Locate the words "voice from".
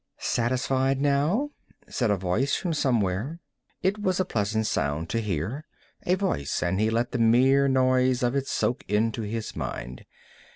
2.17-2.73